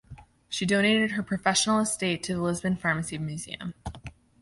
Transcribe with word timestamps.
She 0.49 0.65
donated 0.65 1.11
her 1.11 1.21
professional 1.21 1.77
estate 1.79 2.23
to 2.23 2.33
the 2.33 2.41
Lisbon 2.41 2.75
Pharmacy 2.75 3.19
Museum. 3.19 3.75